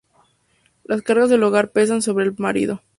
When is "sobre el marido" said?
2.01-2.81